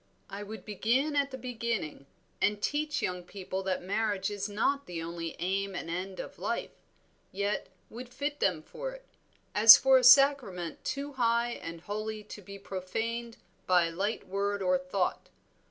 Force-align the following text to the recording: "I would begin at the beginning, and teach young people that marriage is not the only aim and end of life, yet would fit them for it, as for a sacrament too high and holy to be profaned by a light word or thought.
"I 0.31 0.41
would 0.41 0.65
begin 0.65 1.15
at 1.15 1.29
the 1.29 1.37
beginning, 1.37 2.07
and 2.41 2.59
teach 2.59 3.03
young 3.03 3.21
people 3.23 3.61
that 3.61 3.83
marriage 3.83 4.31
is 4.31 4.49
not 4.49 4.87
the 4.87 4.99
only 4.99 5.35
aim 5.37 5.75
and 5.75 5.91
end 5.91 6.19
of 6.19 6.39
life, 6.39 6.71
yet 7.31 7.67
would 7.87 8.09
fit 8.09 8.39
them 8.39 8.63
for 8.63 8.93
it, 8.93 9.05
as 9.53 9.77
for 9.77 9.99
a 9.99 10.03
sacrament 10.03 10.83
too 10.83 11.13
high 11.13 11.51
and 11.51 11.81
holy 11.81 12.23
to 12.23 12.41
be 12.41 12.57
profaned 12.57 13.37
by 13.67 13.85
a 13.85 13.91
light 13.95 14.27
word 14.27 14.63
or 14.63 14.79
thought. 14.79 15.29